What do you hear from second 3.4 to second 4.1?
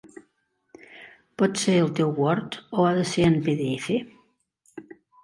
pe de efa?